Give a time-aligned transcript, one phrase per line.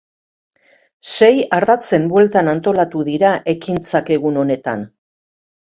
[1.11, 4.87] Sei ardatzen bueltan antolatu dira ekintzak egun honetan.